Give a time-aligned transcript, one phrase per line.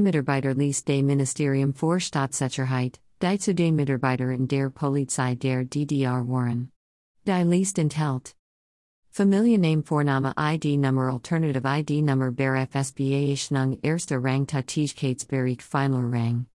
[0.00, 2.98] Mitarbeiter ließ des Ministerium vor Staatssicherheit,
[3.38, 6.72] zu den Mitarbeiter in der Polizei der DDR waren.
[7.24, 8.34] Die List enthält
[9.10, 16.46] Familienname Vorname ID Nummer Alternative ID Nummer Ber FSBAischnung Erster Rang Tätigkeitsbereich Final Rang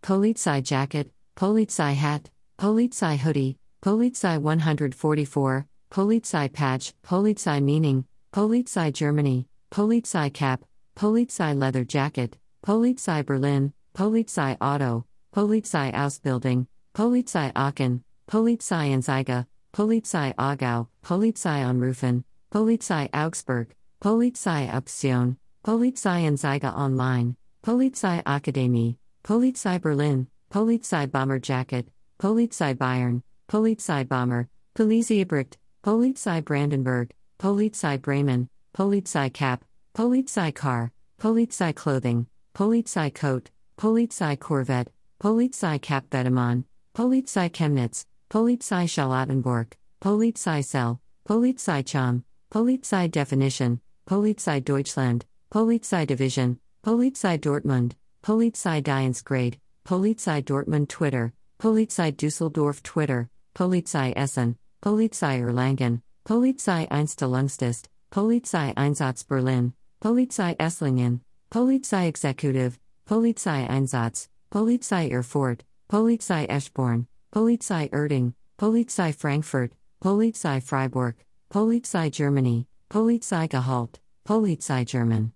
[0.00, 10.30] Polizei Jacket, Polizei Hat, Polizei Hoodie, Polizei 144, Polizei Patch, Polizei Meaning, Polizei Germany, Polizei
[10.30, 10.64] Cap,
[10.94, 20.88] Polizei Leather Jacket, Polizei Berlin, Polizei Auto, Polizei Ausbildung, Polizei Aachen, Polizei Anzeige, Polizei Aargau,
[21.02, 31.38] Polizei Anrufen, Polizei Augsburg, Polizei Option, Polizei Anzeige Online, Polizei Akademie, Polizei Berlin, Polizei Bomber
[31.38, 31.86] Jacket,
[32.18, 39.60] Polizei Bayern, Polizei Bomber, Polizeibricht, Polizei Brandenburg, Polizei Bremen, Polizei Cap,
[39.94, 44.86] Polizei Car, Polizei Clothing, Polizei Coat, Polizei Corvette,
[45.20, 56.06] Polizei Kapvedemann, Polizei Chemnitz, Polizei Charlottenburg, Polizei Cell, Polizei Cham, Polizei Definition, Polizei Deutschland, Polizei
[56.06, 66.00] Division, Polizei Dortmund, Polizei Dienstgrade, Polizei Dortmund Twitter, Polizei Düsseldorf Twitter, Polizei Essen, Polizei Erlangen,
[66.24, 71.20] Polizei Einstellungstest, Polizei Einsatz Berlin, Polizei Esslingen,
[71.54, 79.70] Polizei Executive, Polizei Einsatz, Polizei Erfurt, Polizei Eschborn, Polizei Erding, Polizei Frankfurt,
[80.02, 81.14] Polizei Freiburg,
[81.52, 85.30] Polizei Germany, Polizei Gehalt, Polizei German.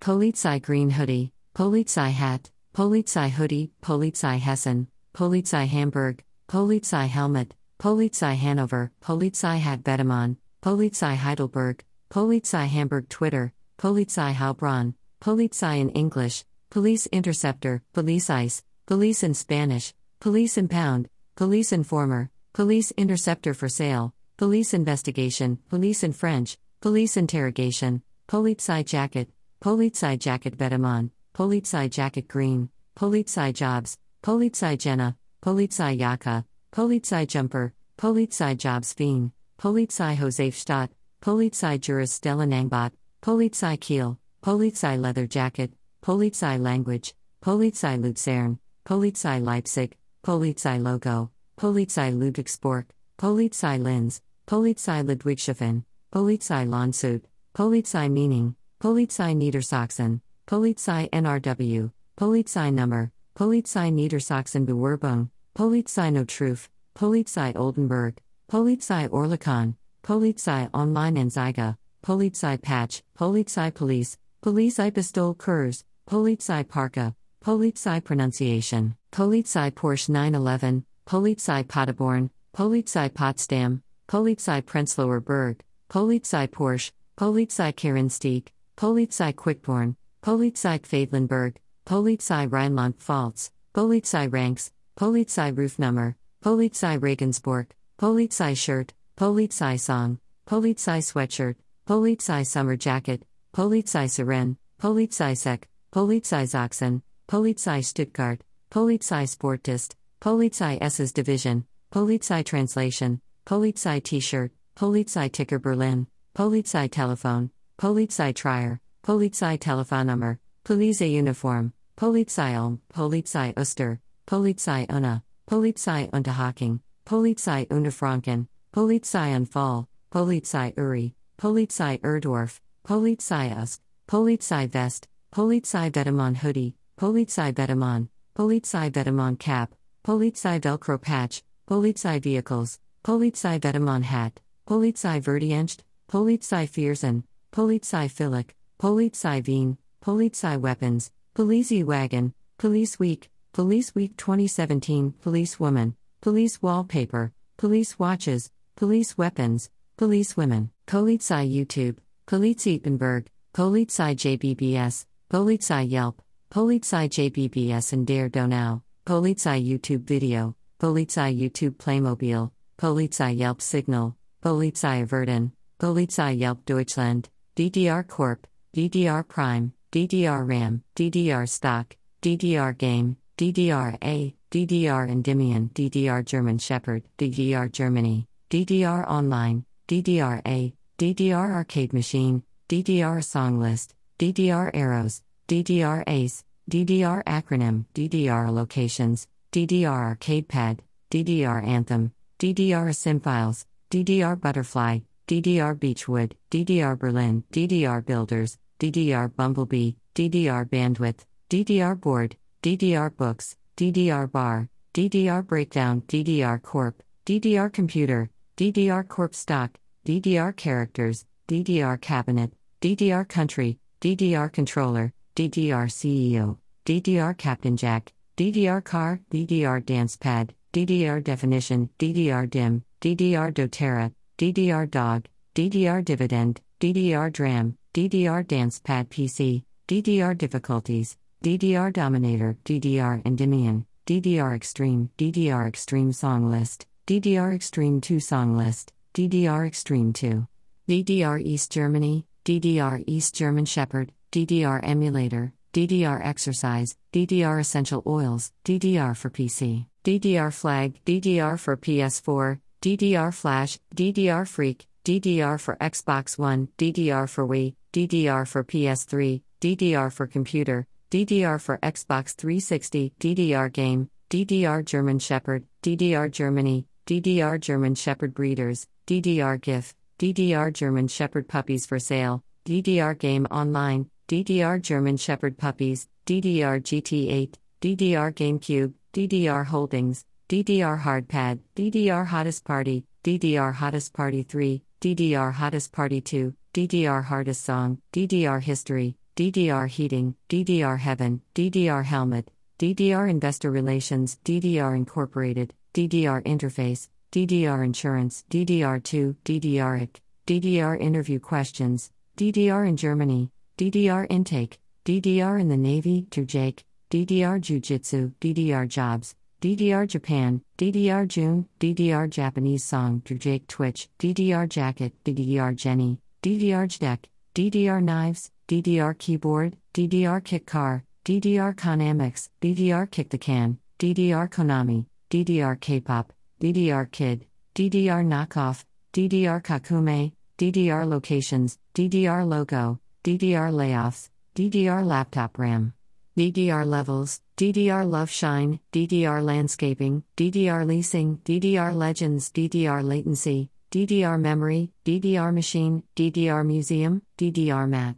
[0.00, 8.90] Polizei Green Hoodie, Polizei Hat, Polizei Hoodie, Polizei Hessen, Polizei Hamburg, Polizei Helmet, Polizei Hanover,
[9.02, 17.82] Polizei Hat Bedemann, Polizei Heidelberg, Polizei Hamburg Twitter, Polizei Heilbronn, Polizei in English, Police Interceptor,
[17.92, 25.58] Police Ice, Police in Spanish, Police Impound, Police Informer, Police Interceptor for Sale, Police Investigation,
[25.68, 29.28] Police in French, Police Interrogation, Polizei Jacket,
[29.60, 38.56] Polizei Jacket Bedemann, Polizei Jacket Green, Polizei Jobs, Polizei Jena, Polizei Jaka, Polizei Jumper, Polizei
[38.56, 40.90] Jobs Wien, Polizei Josefstadt,
[41.20, 45.72] Polizei Juris Stellenangbot, Polizei Kiel, Polizei Leather Jacket,
[46.02, 47.12] Polizei Language,
[47.42, 49.94] Polizei Luzern, Polizei Leipzig,
[50.24, 52.86] Polizei Logo, Polizei Ludwigsburg,
[53.18, 57.22] Polizei Linz, Polizei Ludwigshafen, Polizei Landshut,
[57.54, 68.16] Polizei Meaning, Polizei Niedersachsen, Polizei NRW, Polizei Nummer, Polizei Niedersachsen Bewerbung, Polizei Notruf, Polizei Oldenburg,
[68.48, 77.12] Polizei Oerlikon, Polizei Online Anzeige, Polizei Patch, Polizei Police, Polizei Pistol Kurs, Polizei Parka,
[77.44, 85.60] Polizei Pronunciation, Polizei Porsche 911, Polizei Paderborn, Polizei Potsdam, Polizei Prenzlauer Berg,
[85.90, 96.96] Polizei Porsche, Polizei Quereinstieg, Polizei Quickborn, Polizei Quedlinburg, Polizei Rheinland-Pfalz, Polizei Ranks, Polizei Rufnummer, Polizei
[96.96, 97.66] Regensburg,
[97.98, 101.56] Polizei Shirt, Polizei Song, Polizei Sweatshirt,
[101.88, 111.12] Polizei Summer Jacket, Polizei Siren, Polizei Sek, Polizei Sachsen, Polizei Stuttgart, Polizei Sportist, Polizei SS
[111.12, 116.06] Division, Polizei Translation, Polizei T-Shirt, Polizei Ticker Berlin,
[116.36, 117.50] Polizei Telefon,
[117.80, 127.66] Polizei Trier, Polizei Telefonnummer, Polizei Uniform, Polizei Ulm, Polizei Oster, Polizei Unna, Polizei Unterhaching, Polizei
[127.68, 137.52] Unterfranken, Polizei Unfall, Polizei Uri, Polizei Erdorf, Polizei Ust, Polizei Vest, Polizei Vetements Hoodie, Polizei
[137.52, 145.80] Vetements, Polizei Vetements Cap, Polizei Velcro Patch, Polizei Vehicles, Polizei Vetements Hat, Polizei Verdienst,
[146.10, 155.12] Polizei Viersen, Polizei Philic, Polizei Wien, Polizei Weapons, Police Wagon, Police Week, Police Week 2017,
[155.20, 159.68] Police Woman, Police Wallpaper, Police Watches, Police Weapons,
[159.98, 166.20] Police Women, Polizei YouTube, Polizei Ippenberg, Polizei JBBS, Polizei Yelp,
[166.50, 175.08] Polizei JBBS and Der Donau, Polizei YouTube Video, Polizei YouTube Playmobil, Polizei Yelp Signal, Polizei
[175.08, 178.46] Verden, Polizei Yelp Deutschland, DDR Corp,
[178.76, 187.04] DDR Prime, DDR RAM, DDR Stock, DDR Game, DDR A, DDR Endymion, DDR German Shepherd,
[187.16, 196.02] DDR Germany, DDR Online, DDR A, DDR Arcade Machine, DDR Song List, DDR Arrows, DDR
[196.08, 204.98] Ace, DDR acronym, DDR locations, DDR arcade pad, DDR anthem, DDR Files, DDR butterfly,
[205.28, 214.28] DDR beechwood, DDR Berlin, DDR builders, DDR bumblebee, DDR bandwidth, DDR board, DDR books, DDR
[214.32, 219.78] bar, DDR breakdown, DDR corp, DDR computer, DDR corp stock,
[220.08, 222.50] DDR characters, DDR cabinet,
[222.80, 226.56] DDR country, DDR controller, DDR CEO,
[226.86, 234.90] DDR captain jack, DDR car, DDR dance pad, DDR definition, DDR dim, DDR doTERRA, DDR
[234.90, 243.84] dog, DDR dividend, DDR dram, DDR dance pad PC, DDR difficulties, DDR dominator, DDR Endymion,
[244.06, 250.46] DDR extreme, DDR extreme song list, DDR extreme 2 song list, DDR extreme 2,
[250.88, 259.16] DDR East Germany, DDR East German Shepherd, DDR emulator, DDR exercise, DDR essential oils, DDR
[259.16, 266.68] for PC, DDR flag, DDR for PS4, DDR flash, DDR freak, DDR for Xbox One,
[266.78, 274.10] DDR for Wii, DDR for PS3, DDR for computer, DDR for Xbox 360, DDR game,
[274.30, 281.86] DDR German Shepherd, DDR Germany, DDR German Shepherd breeders, DDR GIF, DDR German Shepherd puppies
[281.86, 290.26] for sale, DDR game online, DDR German Shepherd puppies, DDR GT8, DDR GameCube, DDR Holdings,
[290.50, 297.64] DDR Hardpad, DDR Hottest Party, DDR Hottest Party 3, DDR Hottest Party 2, DDR Hardest
[297.64, 306.44] Song, DDR History, DDR Heating, DDR Heaven, DDR Helmet, DDR Investor Relations, DDR Incorporated, DDR
[306.44, 310.08] Interface, DDR Insurance, DDR2, DDR
[310.46, 317.60] DDR Interview Questions, DDR in Germany, DDR Intake, DDR in the Navy, to Jake, DDR
[317.60, 324.66] Jiu Jitsu, DDR Jobs, DDR Japan, DDR June, DDR Japanese Song, to Jake Twitch, DDR
[324.66, 327.24] Jacket, DDR Jenny, DDR JEDEC,
[327.54, 335.04] DDR Knives, DDR Keyboard, DDR Kick Car, DDR Konamix, DDR Kick the Can, DDR Konami,
[335.30, 345.04] DDR K-pop, DDR Kid, DDR Knockoff, DDR Kakume, DDR Locations, DDR Logo, DDR Layoffs, DDR
[345.06, 345.92] Laptop RAM.
[346.38, 354.92] DDR levels, DDR Love Shine, DDR Landscaping, DDR Leasing, DDR Legends, DDR Latency, DDR Memory,
[355.04, 358.14] DDR Machine, DDR Museum, DDR Mat.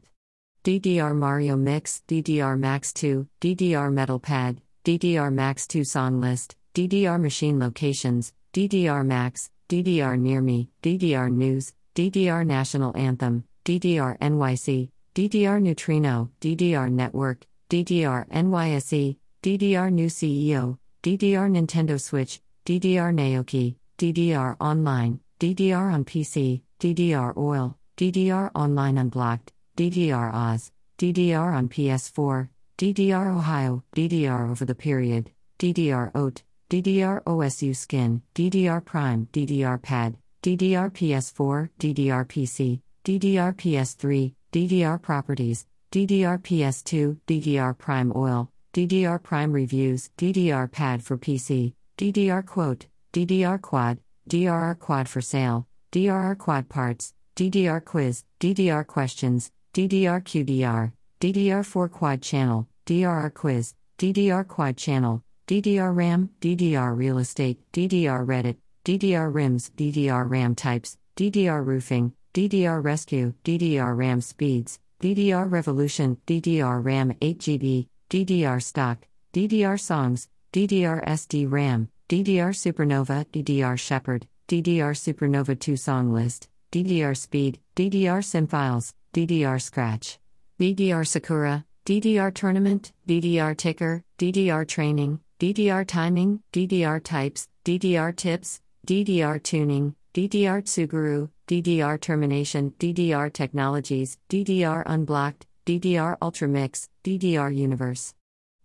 [0.65, 7.21] DDR Mario Mix, DDR Max 2, DDR Metal Pad, DDR Max 2 Song List, DDR
[7.21, 15.61] Machine Locations, DDR Max, DDR Near Me, DDR News, DDR National Anthem, DDR NYC, DDR
[15.61, 25.19] Neutrino, DDR Network, DDR NYSE, DDR New CEO, DDR Nintendo Switch, DDR Naoki, DDR Online,
[25.41, 33.83] DDR on PC, DDR Oil, DDR Online Unblocked, DDR Oz, DDR on PS4, DDR Ohio,
[33.97, 41.69] DDR over the period, DDR OAT, DDR OSU Skin, DDR Prime, DDR Pad, DDR PS4,
[41.81, 50.71] DDR PC, DDR PS3, DDR Properties, DDR PS2, DDR Prime Oil, DDR Prime Reviews, DDR
[50.71, 57.85] Pad for PC, DDR Quote, DDR Quad, DRR Quad for sale, DRR Quad Parts, DDR
[57.85, 66.31] Quiz, DDR Questions, DDR QDR, DDR4 Quad Channel, DRR Quiz, DDR Quad Channel, DDR RAM,
[66.41, 73.97] DDR Real Estate, DDR Reddit, DDR RIMS, DDR RAM Types, DDR Roofing, DDR Rescue, DDR
[73.97, 82.55] RAM Speeds, DDR Revolution, DDR RAM 8GB, DDR Stock, DDR Songs, DDR SD RAM, DDR
[82.55, 90.21] Supernova, DDR Shepherd, DDR Supernova 2 Song List, DDR Speed, DDR SIM Files, DDR Scratch,
[90.61, 99.43] DDR Sakura, DDR Tournament, DDR Ticker, DDR Training, DDR Timing, DDR Types, DDR Tips, DDR
[99.43, 108.13] Tuning, DDR Tsuguru, DDR Termination, DDR Technologies, DDR Unblocked, DDR Ultramix, DDR Universe.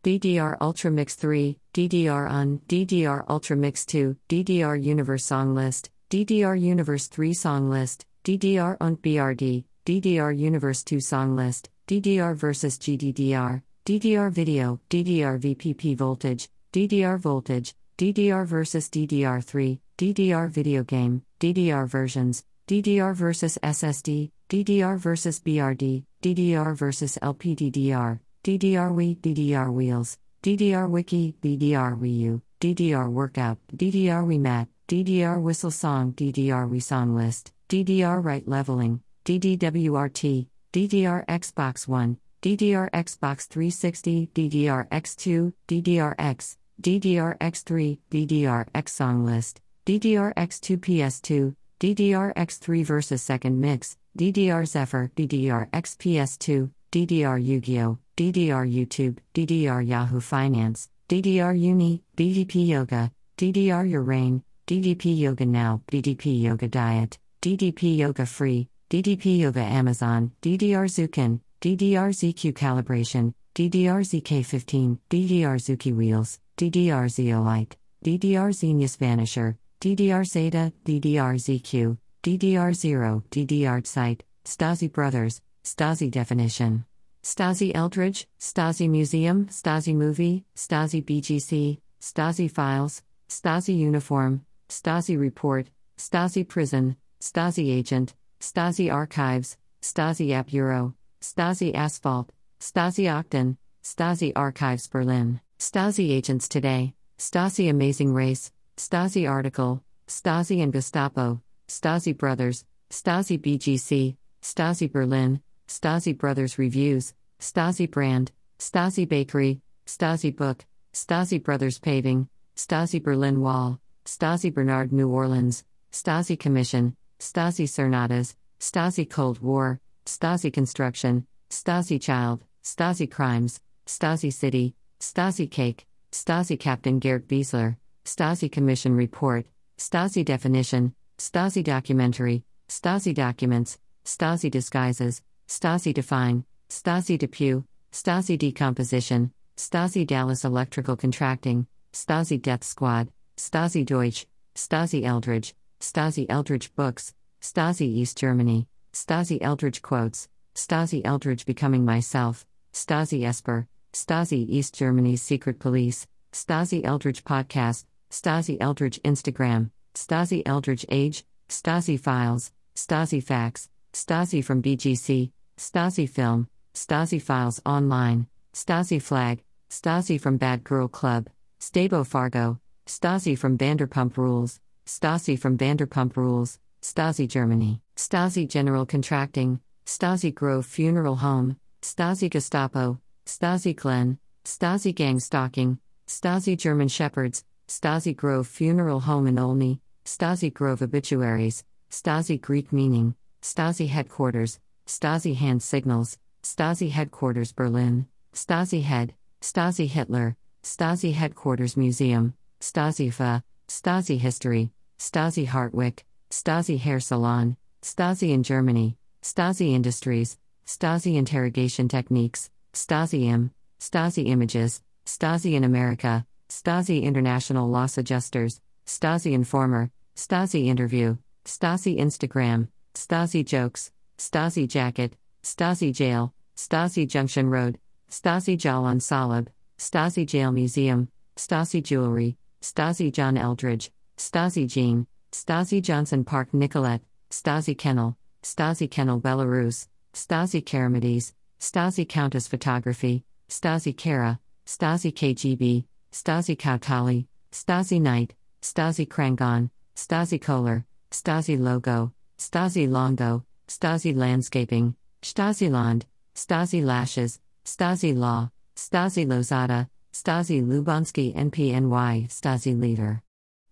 [0.03, 7.33] DDR Ultramix 3, DDR Un, DDR Ultramix 2, DDR Universe Song List, DDR Universe 3
[7.33, 14.81] Song List, DDR UNT BRD, DDR Universe 2 Song List, DDR versus GDDR, DDR Video,
[14.89, 23.57] DDR VPP Voltage, DDR voltage, DDR versus DDR3, DDR video game, DDR versions, DDR versus
[23.63, 32.41] SSD, DDR versus BRD, DDR versus LPDDR, DDR Wii, DDR Wheels, DDR Wiki, DDR Wii
[32.59, 41.25] DDR Workout, DDR WeMat, DDR Whistle Song, DDR WeSong List, DDR right Leveling, DDWRT, DDR
[41.25, 51.55] Xbox One, DDR Xbox 360, DDR X2, DDR X, DDRX3, DDRX song list, DDRX2 PS2,
[51.79, 60.89] DDRX3 versus second mix, DDR Zephyr, DDRX PS2, DDR Yu-Gi-Oh, DDR YouTube, DDR Yahoo Finance,
[61.09, 68.69] DDR Uni, DDP Yoga, DDR Urain, DDP Yoga Now, DDP Yoga Diet, DDP Yoga Free,
[68.89, 77.75] DDP Yoga Amazon, DDR Zukin, DDR ZQ Calibration, DDR ZK15, DDR Zuki Wheels, DDR Zeolite,
[78.05, 86.85] DDR Zenius Vanisher, DDR Zeta, DDR ZQ, DDR 0, DDR Site, Stasi Brothers, Stasi Definition.
[87.23, 96.47] Stasi Eldredge, Stasi Museum, Stasi Movie, Stasi BGC, Stasi Files, Stasi Uniform, Stasi Report, Stasi
[96.47, 102.31] Prison, Stasi Agent, Stasi Archives, Stasi App Euro, Stasi Asphalt,
[102.61, 110.73] Stasi Octon, Stasi Archives Berlin, Stasi Agents Today, Stasi Amazing Race, Stasi Article, Stasi and
[110.73, 120.35] Gestapo, Stasi Brothers, Stasi BGC, Stasi Berlin, Stasi Brothers Reviews, Stasi Brand, Stasi Bakery, Stasi
[120.35, 128.35] Book, Stasi Brothers Paving, Stasi Berlin Wall, Stasi Bernard New Orleans, Stasi Commission, Stasi Cernadas,
[128.59, 136.99] Stasi Cold War, Stasi Construction, Stasi Child, Stasi Crimes, Stasi City, Stasi Cake, Stasi Captain
[136.99, 139.45] Gerd Wiesler, Stasi Commission Report,
[139.77, 150.05] Stasi Definition, Stasi Documentary, Stasi Documents, Stasi Disguises, Stasi Define, Stasi Depew, Stasi Decomposition, Stasi
[150.05, 154.25] Dallas Electrical Contracting, Stasi Death Squad, Stasi Deutsch,
[154.55, 162.45] Stasi Eldredge, Stasi Eldredge Books, Stasi East Germany, Stasi Eldredge Quotes, Stasi Eldredge Becoming Myself,
[162.73, 170.83] Stasi Esper, Stasi East Germany's Secret Police, Stasi Eldredge Podcast, Stasi Eldredge Instagram, Stasi Eldredge
[170.89, 179.41] Age, Stasi Files, Stasi Facts, Stasi from BGC, Stasi Film, Stasi Files Online, Stasi Flag,
[179.69, 181.29] Stasi from Bad Girl Club,
[181.61, 189.61] Stabo Fargo, Stasi from Vanderpump Rules, Stasi from Vanderpump Rules, Stasi Germany, Stasi General Contracting,
[189.85, 198.15] Stasi Grove Funeral Home, Stasi Gestapo, Stasi Glen, Stasi Gang Stalking, Stasi German Shepherds, Stasi
[198.15, 205.63] Grove Funeral Home in Olney, Stasi Grove Obituaries, Stasi Greek Meaning, Stasi Headquarters, Stasi Hand
[205.63, 214.71] Signals, Stasi Headquarters Berlin, Stasi Head, Stasi Hitler, Stasi Headquarters Museum, Stasi FA, Stasi History,
[214.99, 223.51] Stasi Hartwick, Stasi Hair Salon, Stasi in Germany, Stasi Industries, Stasi Interrogation Techniques, Stasi Im,
[223.79, 232.67] Stasi Images, Stasi in America, Stasi International Loss Adjusters, Stasi Informer, Stasi Interview, Stasi Instagram,
[232.93, 237.79] Stasi Jokes, Stasi Jacket, Stasi Jail, Stasi Junction Road,
[238.11, 239.47] Stasi Jalan Salib,
[239.79, 247.77] Stasi Jail Museum, Stasi Jewelry, Stasi John Eldredge, Stasi Jean, Stasi Johnson Park Nicolette, Stasi
[247.77, 251.31] Kennel, Stasi Kennel Belarus, Stasi Karamides,
[251.65, 260.85] Stasi Countess Photography, Stasi Kara, Stasi KGB, Stasi Kautali, Stasi Knight, Stasi Krangon, Stasi Kohler,
[261.09, 264.93] Stasi Logo, Stasi Longo, Stasi Landscaping,
[265.23, 266.05] Stasi Land,
[266.35, 273.23] Stasi Lashes, Stasi Law, Stasi Lozada, Stasi Lubansky NPNY, Stasi Leader.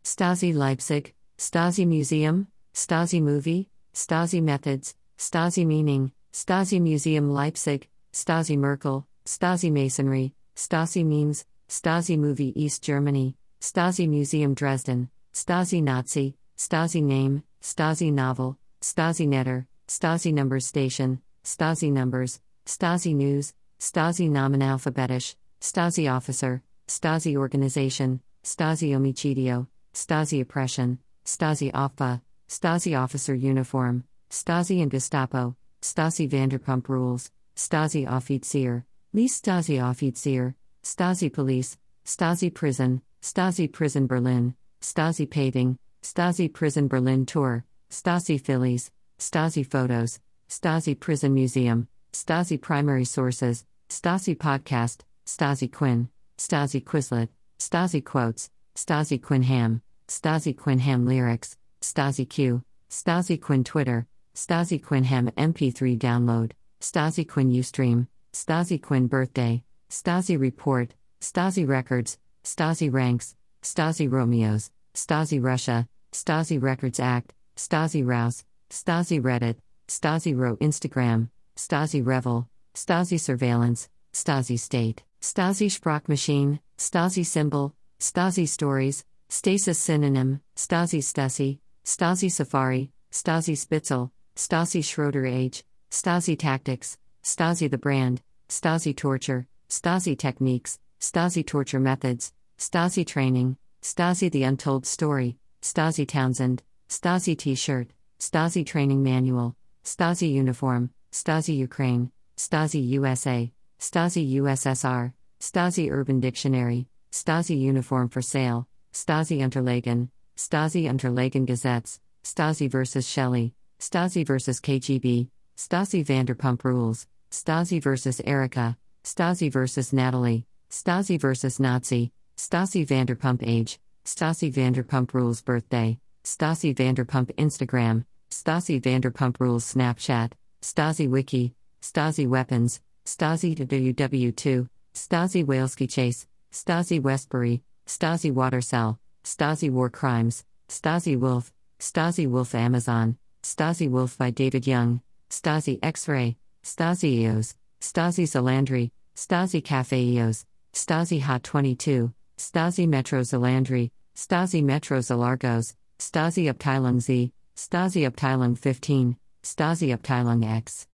[0.04, 9.06] Stasi Leipzig, Stasi Museum, Stasi Movie, Stasi Methods, Stasi Meaning, Stasi Museum Leipzig, Stasi Merkel,
[9.24, 17.44] Stasi Masonry, Stasi Memes, Stasi Movie East Germany, Stasi Museum Dresden, Stasi Nazi, Stasi Name,
[17.62, 26.12] Stasi Novel, Stasi Netter, Stasi Numbers Station, Stasi Numbers, Stasi News, Stasi Namen Alphabetisch, Stasi
[26.12, 35.56] Officer, Stasi Organization, Stasi Omicidio, Stasi Oppression, Stasi Aufba, Stasi Officer Uniform, Stasi and Gestapo,
[35.84, 44.56] Stasi Vanderpump Rules, Stasi Offizier, Least Stasi Offizier, Stasi Police, Stasi Prison, Stasi Prison Berlin,
[44.82, 53.04] Stasi Paving, Stasi Prison Berlin Tour, Stasi Phillies, Stasi Photos, Stasi Prison Museum, Stasi Primary
[53.04, 57.28] Sources, Stasi Podcast, Stasi Quinn, Stasi Quizlet,
[57.60, 64.82] Stasi Quotes, Stasi Quinn Ham, Stasi Quinn Ham Lyrics, Stasi Q, Stasi Quinn Twitter, Stasi
[64.82, 72.92] Quinn Ham MP3 download, Stasi Quinn Ustream, Stasi Quinn Birthday, Stasi Report, Stasi Records, Stasi
[72.92, 81.30] Ranks, Stasi Romeos, Stasi Russia, Stasi Records Act, Stasi Rouse, Stasi Reddit, Stasi Ro Instagram,
[81.56, 91.02] Stasi Revel, Stasi Surveillance, Stasi State, Stasi Sprachmaschine, Stasi Symbol, Stasi Stories, Stasis Synonym, Stasi
[91.02, 99.48] Stasi, Stasi Safari, Stasi Spitzel, Stasi Schroeder Age, Stasi Tactics, Stasi the Brand, Stasi Torture,
[99.70, 107.56] Stasi Techniques, Stasi Torture Methods, Stasi Training, Stasi The Untold Story, Stasi Townsend, Stasi T
[107.56, 116.88] shirt, Stasi Training Manual, Stasi Uniform, Stasi Ukraine, Stasi USA, Stasi USSR, Stasi Urban Dictionary,
[117.12, 123.08] Stasi Uniform for Sale, Stasi Unterlagen, Stasi Unterlagen Gazettes, Stasi vs.
[123.08, 124.60] Shelley, Stasi vs.
[124.60, 125.28] KGB,
[125.58, 128.22] Stasi Vanderpump Rules, Stasi vs.
[128.26, 129.94] Erica, Stasi vs.
[129.94, 131.60] Natalie, Stasi vs.
[131.60, 140.32] Nazi, Stasi Vanderpump Age, Stasi Vanderpump Rules Birthday, Stasi Vanderpump Instagram, Stasi Vanderpump Rules Snapchat,
[140.62, 149.70] Stasi Wiki, Stasi Weapons, Stasi WW2, Stasi Waleski Chase, Stasi Westbury, Stasi Water Cell, Stasi
[149.70, 156.38] War Crimes, Stasi Wolf, Stasi Wolf Amazon, Stasi Wolf by David Young, Stasi X Ray,
[156.64, 165.00] Stasi EOS, Stasi Zalandri, Stasi Cafe EOS, Stasi Hot 22, Stasi Metro Zalandri, Stasi Metro
[165.00, 170.88] Zalargos, Stasi Abteilung Z, Stasi Abteilung 15, Stasi Abteilung X.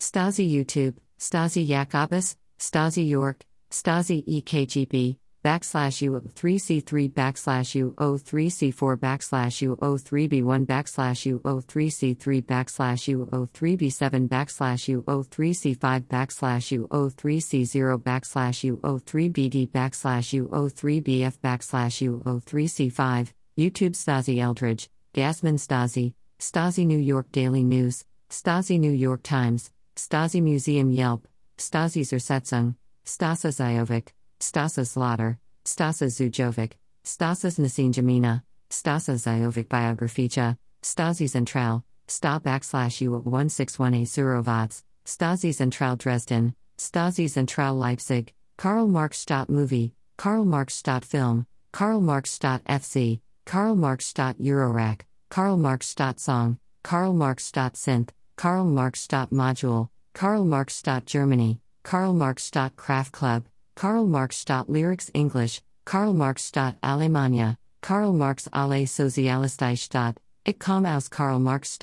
[0.00, 11.20] Stasi YouTube, Stasi Jacobus, Stasi York, Stasi EKGB, backslash U03C3 backslash U03C4 backslash U03B1 backslash
[11.40, 24.38] U03C3 backslash U03B7 backslash U03C5 backslash U03C0 backslash U03BD backslash U03BF backslash U03C5, YouTube Stasi
[24.38, 31.26] Eldredge, Gasman Stasi, Stasi New York Daily News, Stasi New York Times, Stasi Museum Yelp,
[31.58, 34.08] Stasi Zersetzung, Stasa Zajovic,
[34.42, 36.72] Stasa Slaughter, Stasa Zujovic,
[37.04, 46.56] Stasas Nasinjamina, Stasa Zajovic Biographica, Stasi Zentral, Sta backslash U 161A Surovats, Stasi Zentral Dresden,
[46.76, 53.20] Stasi Zentral Leipzig, Karl Marx Stadt Movie, Karl Marx Stadt Film, Karl Marx Stadt FC,
[53.46, 59.30] Karl Marx Stadt Eurorack, Karl Marx Stadt Song, Karl Marx Stadt Synth, Karl Marx Stadt
[59.30, 66.12] Module, Karl Marx Stadt Germany, Karl Marx Stadt Craft Club, Karl Marx Lyrics English, Karl
[66.12, 71.78] Marx Alemania, Karl Marx Alle Sozialistische Stadt, Ich komme aus Karl Marx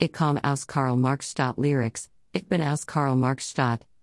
[0.00, 3.54] Ich komme aus Karl Marx Lyrics, Ich bin aus Karl Marx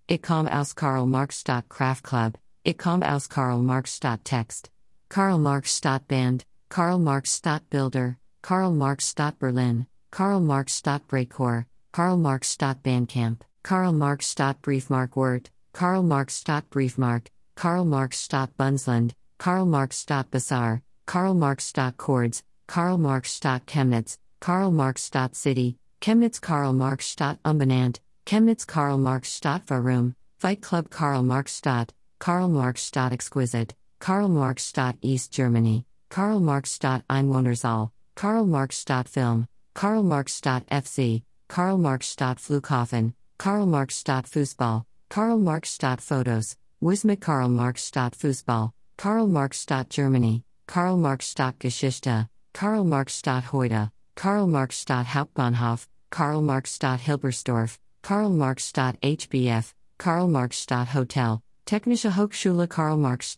[0.07, 4.69] Ich komme aus Karl Marx Craft Club, Ich komme aus Karl Marx Text,
[5.09, 13.41] Karl Marx Band, Karl Marx Builder, Karl Marx Berlin, Karl Marx Breakcore, Karl Marx Bandcamp,
[13.63, 19.97] Karl Marx Stadt Briefmark Word, Karl Marx Stadt Briefmark, Karl Marx Stadt Bundsland, Karl Marx
[19.97, 26.39] Stadt Bazaar, Karl Marx Stadt Chords, Karl Marx Stadt Chemnitz, Karl Marx Stadt City, Chemnitz
[26.39, 32.47] Karl Marx Stadt Umbenannt, Chemnitz Karl Marx Stadt Varum, Fight Club Karl Marx Stadt, Karl
[32.49, 39.09] Marx Stadt Exquisite, Karl Marx Stadt East Germany, Karl Marx Stadt Einwohnerzahl, Karl Marx Stadt
[39.09, 45.69] Film, Karl Marx Stadt FC, Karl Marx Stadt Flughafen, Karl Marx Stadt Fußball, Karl Marx
[45.69, 53.91] Stadt Fotos, Wismut Karl Marx Fußball, Karl Marx Germany, Karl Marx Geschichte, Karl Marx heute,
[54.15, 62.97] Karl Marx Hauptbahnhof, Karl Marx Hilbersdorf, Karl Marx HBF, Karl Marx Hotel, Technische Hochschule Karl
[62.97, 63.35] Marx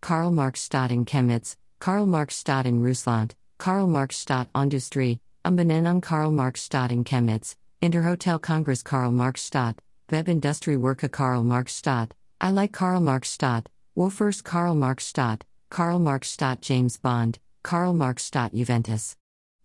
[0.00, 7.04] Karl Marx in Chemnitz, Karl Marx in Russland, Karl Marx Industrie, Umbenennung Karl Marx in
[7.04, 9.48] Chemnitz, Interhotel Congress Karl Marx
[10.12, 15.42] Web Industrie Werke Karl Marx Stadt, I like Karl Marx Stadt, Wofers Karl Marx Stadt,
[15.70, 19.16] Karl Marx Stadt James Bond, Karl Marx Stadt Juventus.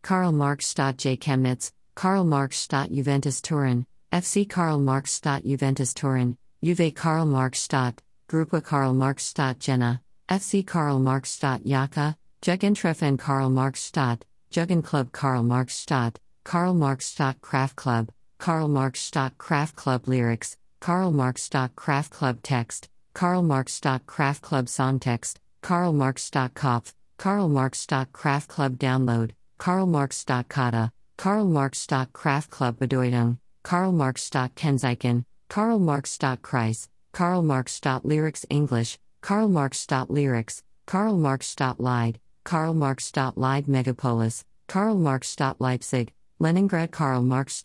[0.04, 1.18] Karl Marx Stadt J.
[1.18, 7.60] Chemnitz, Karl Marx Stadt Juventus Turin, FC Karl Marx Stadt Juventus Turin, Juve Karl Marx
[7.60, 14.24] Stadt, Gruppe Karl Marx Stadt Jena, FC Karl Marx Stadt Jaka, Jugendtreffen Karl Marx Stadt,
[14.50, 18.08] Jugendclub Karl Marx Stadt, Karl Marx Stadt Craft Club,
[18.40, 21.50] Karl Marx Stadt Craft Club Lyrics, Karl Marx.
[21.76, 23.82] Craft Club Text, Karl Marx.
[24.06, 26.30] Craft Club Song Text, Karl Marx.
[26.30, 27.88] Kopf, Karl Marx.
[28.14, 30.24] Craft Club Download, Karl Marx.
[30.48, 31.88] Kata, Karl Marx.
[32.14, 34.30] Craft Club Bedeutung, Karl Marx.
[34.30, 36.18] Kennzeichen, Karl Marx.
[36.18, 37.82] Kreis, Karl Marx.
[38.04, 39.88] Lyrics English, Karl Marx.
[40.10, 41.56] Lyrics, Karl Marx.
[41.80, 43.12] Lied, Karl Marx.
[43.36, 45.36] Lied Megapolis, Karl Marx.
[45.60, 47.62] Leipzig, Leningrad Karl Marx.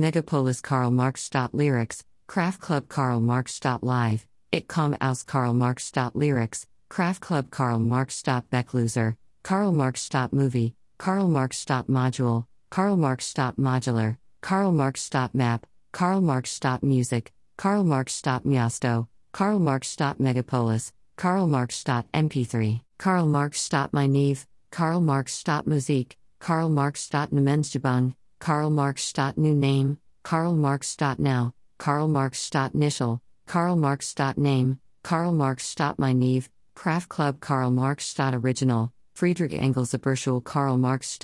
[0.00, 1.28] Megapolis Karl Marx.
[1.52, 3.60] Lyrics, Craft Club Karl Marx.
[3.82, 5.92] Live, Itcom aus Karl Marx.
[6.14, 8.22] Lyrics, Craft Club Karl Marx.
[8.22, 10.08] Beckloser, Karl Marx.
[10.32, 11.62] Movie, Karl Marx.
[11.66, 13.34] Module, Karl Marx.
[13.34, 15.10] Modular, Karl Marx.
[15.34, 16.58] Map, Karl Marx.
[16.82, 18.22] Music, Karl Marx.
[18.22, 19.94] Miasto, Karl Marx.
[19.96, 21.76] Megapolis, Karl Marx.
[21.76, 23.68] Stop MP3, Karl Marx.
[23.92, 25.44] My Neve, Karl Marx.
[25.66, 27.06] Musik, Karl Marx.
[27.10, 29.12] Namensgebung, Karl Marx.
[29.36, 30.96] New Name, Karl Marx.
[31.18, 32.50] Now, Karl Marx.
[32.72, 34.14] Initial, Karl Marx.
[34.36, 35.76] Name, Karl Marx.
[35.98, 38.18] My Neve, Craft Club Karl Marx.
[38.18, 41.18] Original, Friedrich Engels Aberschule Karl Marx.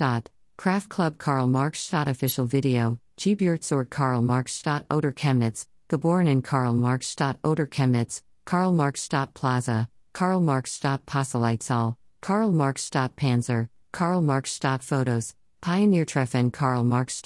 [0.57, 1.91] Craft Club Karl Marx.
[1.91, 4.61] Official Video, Geburtsort Karl Marx.
[4.91, 7.15] Oder Chemnitz, geboren in Karl Marx.
[7.43, 9.09] Oder Chemnitz, Karl Marx.
[9.33, 10.79] Plaza, Karl Marx.
[10.79, 12.91] Postleitzahl, Karl Marx.
[12.91, 14.59] Panzer, Karl Marx.
[14.81, 15.33] Photos,
[15.67, 17.21] Pioniertreffen Karl Marx.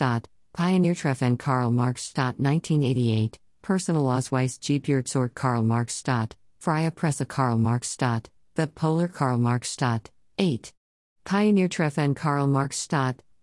[0.57, 2.11] Pioniertreffen Karl Marx.
[2.15, 6.01] 1988, Personalausweis Geburtsort Karl Marx.
[6.57, 7.95] Freie Presse Karl Marx.
[8.57, 9.77] Web Polar Karl Marx.
[10.39, 10.73] 8.
[11.23, 12.87] Pioniertreffen Karl Marx.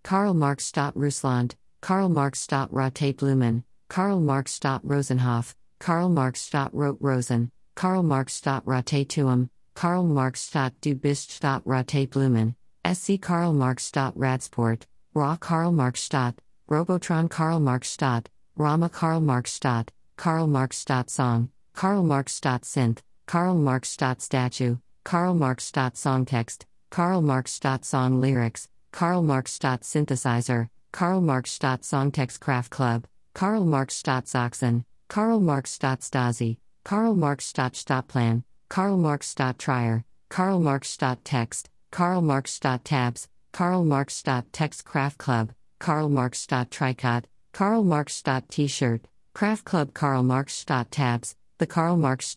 [0.02, 0.72] Karl Marx.
[0.96, 2.48] Russland, Karl Marx.
[2.50, 4.58] Rate Blumen, Karl Marx.
[4.58, 6.52] Rosenhof, Karl Marx.
[6.72, 8.42] Rot Rosen, Karl Marx.
[8.64, 10.50] Rate Tuum, Karl Marx.
[10.80, 12.56] Du bist Rate Blumen,
[12.94, 13.84] SC Karl Marx.
[13.84, 16.00] Stadt Radsport, Ra Karl Marx.
[16.00, 16.36] Stadt,
[16.68, 17.88] Robotron Karl Marx.
[17.88, 19.50] Stadt, Rama Karl Marx.
[19.50, 20.78] Stadt, Karl Marx.
[20.78, 22.32] Stadt Song, Karl Marx.
[22.32, 23.90] Stadt Synth, Karl Marx.
[23.90, 25.64] Stadt statue, Karl Marx.
[25.64, 27.50] Stadt Songtext, Karl Marx.
[27.50, 29.52] Stadt Song lyrics, Karl Marx.
[29.52, 31.50] Stadt synthesizer, Karl Marx.
[31.50, 33.94] Stadt Songtext Craft Club, Karl Marx.
[33.94, 35.72] Stadt Sachsen, Karl Marx.
[35.72, 37.44] Stadt Stasi, Karl Marx.
[37.44, 39.28] Stadt Stadtplan, Karl Marx.
[39.28, 40.88] Stadt Trier, Karl Marx.
[40.88, 42.58] Stadt Text, Karl Marx.
[42.84, 44.22] Tabs, Karl Marx.
[44.52, 46.46] Text Craft Club, Karl Marx.
[46.46, 48.22] Tricot, Karl Marx.
[48.50, 49.02] T shirt,
[49.34, 50.64] Craft Club Karl Marx.
[50.64, 52.34] Tabs, The Karl Marx.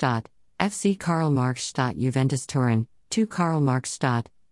[0.60, 1.74] FC Karl Marx.
[1.98, 4.00] Juventus Turin, 2 Karl Marx.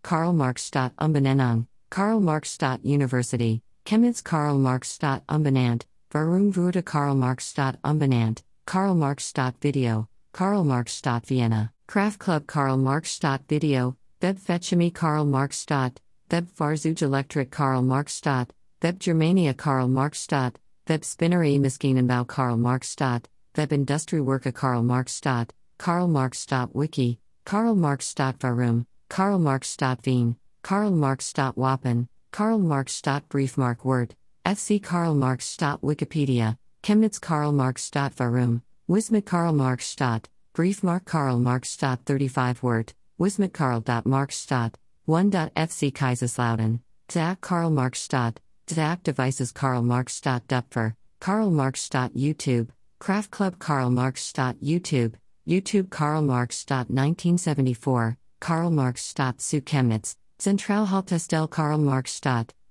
[0.03, 0.69] Karl Marx.
[0.71, 2.57] Umbenennung, Karl Marx.
[2.83, 4.97] University, Chemnitz Karl Marx.
[4.97, 7.53] Umbenannt, Warum wurde Karl Marx.
[7.53, 9.31] Umbenannt, Karl Marx.
[9.61, 11.01] Video, Karl Marx.
[11.25, 13.19] Vienna, Craft Club Karl Marx.
[13.47, 15.65] Video, Web Fetchemy Karl Marx.
[16.29, 18.21] Web Fahrzeug Electric Karl Marx.
[18.83, 20.19] Web Germania Karl Marx.
[20.19, 20.59] Stott.
[20.89, 22.89] Web Spinnerie Maschinenbau Karl Marx.
[22.89, 23.29] Stott.
[23.55, 25.21] Web Industriewerke Karl Marx.
[25.77, 26.45] Karl Marx.
[26.73, 28.13] Wiki, Karl Marx.
[28.43, 29.69] Warum, Karl Marx.
[29.69, 31.25] Stott Wien, Karl Marx.
[31.25, 32.91] Stott Wappen, Karl Marx.
[32.91, 35.45] Stott Briefmark Word, FC Karl Marx.
[35.45, 37.89] Stott Wikipedia, Chemnitz Karl Marx.
[38.19, 39.95] Warum, Wismut Karl Marx.
[40.53, 41.73] Briefmark Karl Marx.
[41.77, 43.83] 35 Word, Wismut Karl.
[44.05, 44.47] Marx.
[45.03, 45.31] 1.
[45.31, 46.79] FC Kaiserslautern,
[47.11, 48.07] Zach Karl Marx.
[48.69, 50.21] Zach Devices Karl Marx.
[50.21, 51.89] Dupfer, Karl Marx.
[51.89, 54.31] YouTube, Craft Club Karl Marx.
[54.31, 56.65] YouTube, YouTube Karl Marx.
[56.69, 59.13] 1974, Karl Marx.
[59.37, 62.21] Zu Chemnitz, Zentralhaltestelle Karl Marx.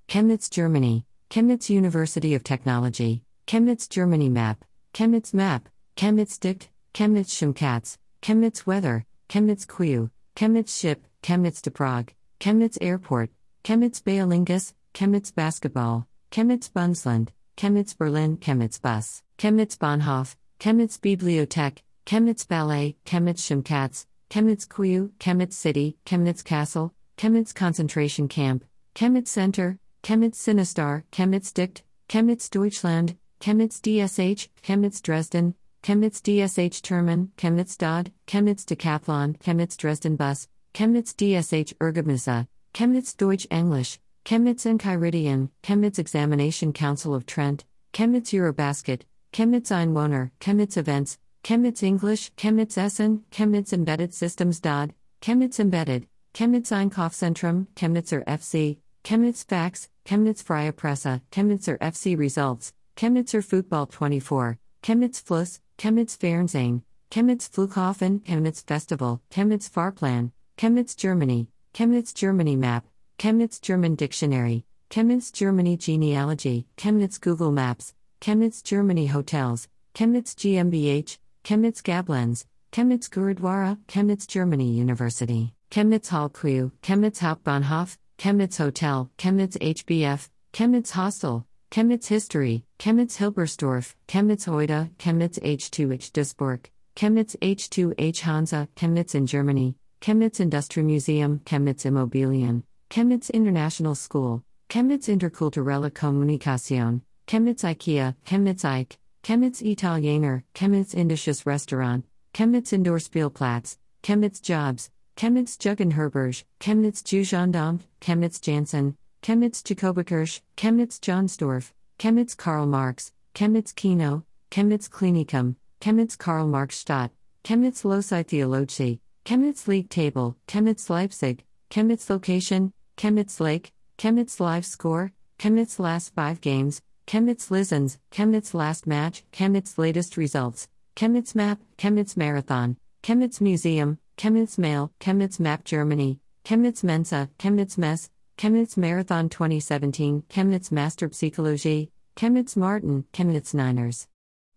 [0.08, 7.98] Chemnitz, Germany, Chemnitz University of Technology, Chemnitz, Germany Map, Chemnitz Map, Chemnitz Dict, Chemnitz Schumkatz,
[8.22, 10.08] Chemnitz Weather, Chemnitz Quiu,
[10.38, 13.30] Chemnitz Ship, Chemnitz de Prague, Chemnitz Airport,
[13.64, 22.46] Chemnitz Baelingus, Chemnitz Basketball, Chemnitz Bundsland, Chemnitz Berlin, Chemnitz Bus, Chemnitz Bahnhof, Chemnitz Bibliothek, Chemnitz
[22.46, 30.38] Ballet, Chemnitz Schumkatz, Chemnitz Quiu, Chemnitz City, Chemnitz Castle, Chemnitz Concentration Camp, Chemnitz Center, Chemnitz
[30.38, 38.64] Sinistar, Chemnitz Dict, Chemnitz Deutschland, Chemnitz DSH, Chemnitz Dresden, Chemnitz DSH Termin, Chemnitz Dod, Chemnitz
[38.64, 47.14] Decathlon, Chemnitz Dresden Bus, Chemnitz DSH Ergebnisse, Chemnitz Deutsch English, Chemnitz Enchiridion, Chemnitz Examination Council
[47.14, 54.60] of Trent, Chemnitz Eurobasket, Chemnitz Einwohner, Chemnitz Events, Chemnitz English, Chemnitz Essen, Chemnitz Embedded Systems
[54.60, 62.74] DOD, Chemnitz Embedded, Chemnitz Einkaufszentrum, Chemnitzer FC, Chemnitz Fax, Chemnitz Freie Presse, Chemnitzer FC Results,
[62.96, 71.46] Chemnitzer Football 24, Chemnitz Fluss, Chemnitz Fernsehen, Chemnitz Flughafen, Chemnitz Festival, Chemnitz Fahrplan, Chemnitz Germany,
[71.72, 72.84] Chemnitz Germany Map,
[73.16, 81.80] Chemnitz German Dictionary, Chemnitz Germany Genealogy, Chemnitz Google Maps, Chemnitz Germany Hotels, Chemnitz GmbH, Chemnitz
[81.80, 90.90] Gablenz, Chemnitz Gurudwara, Chemnitz Germany University, Chemnitz Hallkreuz, Chemnitz Hauptbahnhof, Chemnitz Hotel, Chemnitz HBF, Chemnitz
[90.90, 99.26] Hostel, Chemnitz History, Chemnitz Hilbersdorf, Chemnitz Heute, Chemnitz H2H Duisburg, Chemnitz H2H Hansa, Chemnitz in
[99.26, 108.96] Germany, Chemnitz Industriemuseum, Chemnitz Immobilien, Chemnitz International School, Chemnitz Interkulturelle Kommunikation, Chemnitz IKEA, Chemnitz Ike,
[109.22, 112.02] Chemnitz Italiener, Chemnitz Indisches Restaurant,
[112.32, 121.72] Chemnitz Indoor Spielplatz, Chemnitz Jobs, Chemnitz Jugendherberge, Chemnitz Jugendamt, Chemnitz Janssen, Chemnitz Jakobikirche, Chemnitz Johnsdorf,
[121.98, 127.10] Chemnitz Karl Marx, Chemnitz Kino, Chemnitz Klinikum, Chemnitz Karl Marx Stadt,
[127.44, 135.12] Chemnitz Loci Theology, Chemnitz League Table, Chemnitz Leipzig, Chemnitz Location, Chemnitz Lake, Chemnitz Live Score,
[135.38, 142.16] Chemnitz Last 5 Games, Chemnitz Lizens, Chemnitz Last Match, Chemnitz Latest Results, Chemnitz Map, Chemnitz
[142.16, 150.22] Marathon, Chemnitz Museum, Chemnitz Mail, Chemnitz Map Germany, Chemnitz Mensa, Chemnitz Mess, Chemnitz Marathon 2017,
[150.28, 154.06] Chemnitz Master Psychologie, Chemnitz Martin, Chemnitz Niners.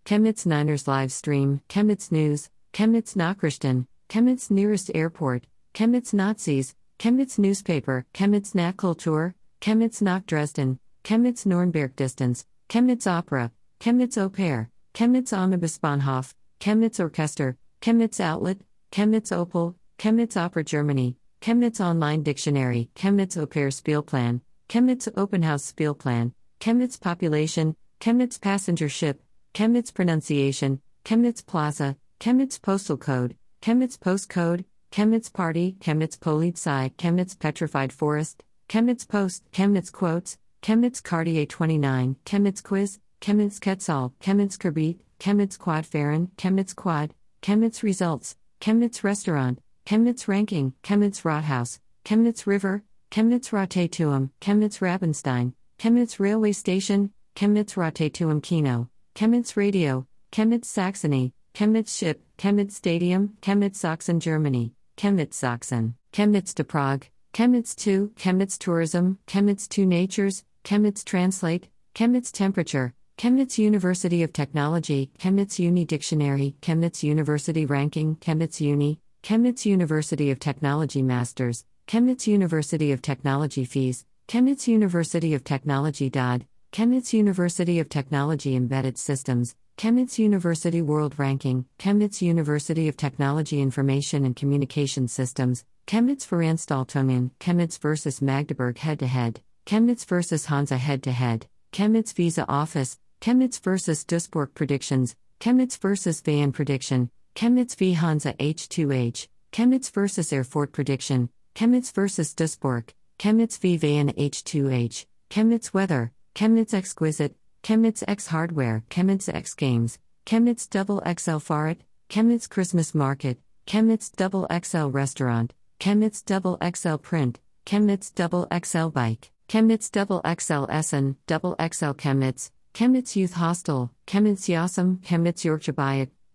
[0.05, 8.05] Chemnitz Niners live stream, Chemnitz News, Chemnitz Nachrichten, Chemnitz Nearest Airport, Chemnitz Nazis, Chemnitz Newspaper,
[8.13, 16.99] Chemnitz Kultur, Chemnitz nach Dresden, Chemnitz Nürnberg Distance, Chemnitz Opera, Chemnitz Oper, Chemnitz Omnibusbahnhof, Chemnitz
[16.99, 18.59] Orchester, Chemnitz Outlet,
[18.91, 26.33] Chemnitz Opel, Chemnitz Opera Germany, Chemnitz Online Dictionary, Chemnitz Oper Spielplan, Chemnitz Open House Spielplan,
[26.59, 29.19] Chemnitz Population, Chemnitz Passenger Ship,
[29.55, 37.91] Chemnitz Pronunciation, Chemnitz Plaza, Chemnitz Postal Code, Chemnitz Postcode, Chemnitz Party, Chemnitz Polizei, Chemnitz Petrified
[37.91, 45.57] Forest, Chemnitz Post, Chemnitz Quotes, Chemnitz Cartier 29, Chemnitz Quiz, Chemnitz Quetzal, Chemnitz Kerbit, Chemnitz
[45.57, 49.57] Quad Farron, Chemnitz Quad, Chemnitz Results, Chemnitz Restaurant,
[49.91, 58.41] Chemnitz Ranking, Chemnitz Rathaus, Chemnitz River, Chemnitz Ratetuum, Chemnitz Rabenstein, Chemnitz Railway Station, Chemnitz Ratetuum
[58.41, 66.53] Kino, Chemnitz Radio, Chemnitz Saxony, Chemnitz Ship, Chemnitz Stadium, Chemnitz Sachsen Germany, Chemnitz Sachsen, Chemnitz
[66.53, 74.23] to Prague, Chemnitz 2, Chemnitz Tourism, Chemnitz 2 Natures, Chemnitz Translate, Chemnitz Temperature, Chemnitz University
[74.23, 81.63] of Technology, Chemnitz Uni Dictionary, Chemnitz University Ranking, Chemnitz Uni, Chemnitz University of Technology Masters,
[81.87, 88.97] Chemnitz University of Technology Fees, Chemnitz University of Technology DOD, Chemnitz University of Technology Embedded
[88.97, 97.29] Systems, Chemnitz University World Ranking, Chemnitz University of Technology Information and Communication Systems, Chemnitz Veranstaltungen,
[97.39, 98.23] Chemnitz vs.
[98.23, 100.47] Magdeburg Head to Head, Chemnitz vs.
[100.47, 104.03] Hansa Head to Head, Chemnitz Visa Office, Chemnitz vs.
[104.03, 106.21] Duisburg Predictions, Chemnitz vs.
[106.21, 110.31] Van Prediction, Chemnitz v Hansa H2H, Chemnitz vs.
[110.33, 112.33] Erfurt Prediction, Chemnitz vs.
[112.33, 119.97] Duisburg, Chemnitz v Van H2H, Chemnitz Weather, Chemnitz Exquisite, Chemnitz X Hardware, Chemnitz X Games,
[120.25, 121.77] Chemnitz Double XL Fahrrad,
[122.09, 129.31] Chemnitz Christmas Market, Chemnitz Double XL Restaurant, Chemnitz Double XL Print, Chemnitz Double XL Bike,
[129.47, 135.73] Chemnitz Double XL Essen, Double XL Chemnitz, Chemnitz Youth Hostel, Chemnitz Yasam, Chemnitz Yorkshire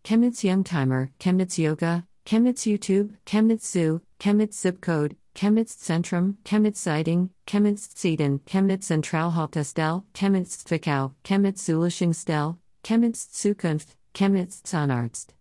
[0.07, 7.31] Chemnitz Youngtimer, Chemnitz Yoga, Chemnitz YouTube, Chemnitz Zoo, Chemnitz Zip Code, Chemnitz Zentrum, Chemnitz Siding,
[7.45, 15.35] Chemnitz Zieden, Chemnitz Zentralhaltestelle, Chemnitz Zwickau, Chemnitz Zulishingstelle, Chemnitz Zukunft, Chemnitz Zahnarzt.